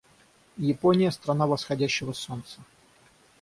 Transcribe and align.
Япония— 0.57 1.11
страна 1.11 1.45
восходящего 1.45 2.11
солнца. 2.13 2.63